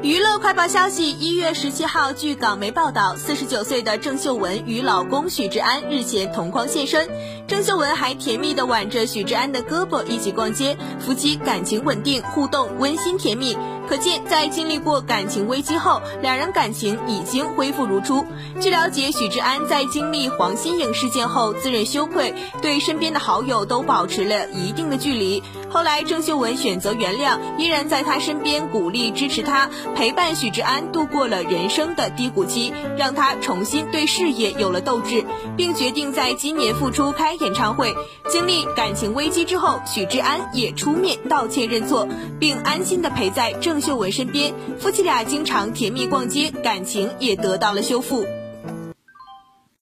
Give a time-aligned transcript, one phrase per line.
[0.00, 7.08] 娱乐快报消息：一月十七号，据港媒报道，四十九岁的郑秀文与老公许志安日前同框现身，
[7.48, 13.56] 郑秀文还甜蜜地挽着许志安的胳膊一起逛街，夫妻感情稳定，互动温馨甜蜜。
[13.88, 18.22] 可见，在经历过感情危机后，两人感情已经恢复如初。
[18.60, 25.42] 据了解，许志安在经历黄心颖事件后，自认羞愧，对身边的好友都保持了一定的距离。
[25.70, 35.24] 后来，郑秀文选择原谅，依然在他身边鼓励支持他，陪伴许志安度过了人生的低谷期，让他重新对事业有了斗志，
[35.56, 37.94] 并决定在今年复出开演唱会。
[38.28, 42.06] 经历感情危机之后，许志安也出面道歉认错，
[42.38, 48.24] 并安心的陪在郑秀文身边，夫妻俩经常甜蜜逛街，感情也得到了修复。